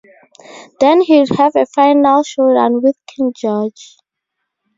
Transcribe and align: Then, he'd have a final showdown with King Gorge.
Then, 0.79 1.01
he'd 1.01 1.29
have 1.37 1.51
a 1.55 1.67
final 1.67 2.23
showdown 2.23 2.81
with 2.81 2.97
King 3.05 3.33
Gorge. 3.39 3.97